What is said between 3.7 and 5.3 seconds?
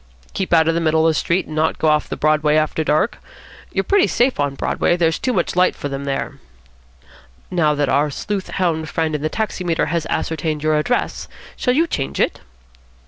You're pretty safe on Broadway. There's